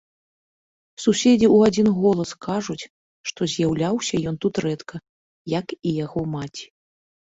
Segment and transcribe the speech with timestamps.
[1.03, 2.83] Суседзі ў адзін голас кажуць,
[3.33, 4.95] што з'яўляўся ён тут рэдка,
[5.59, 6.65] як і яго маці.